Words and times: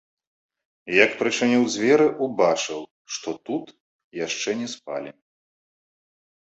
Як 1.05 1.11
прычыніў 1.19 1.65
дзверы, 1.73 2.07
убачыў, 2.29 2.81
што 3.17 3.29
тут 3.53 3.67
яшчэ 4.25 4.59
не 4.65 4.73
спалі. 4.77 5.11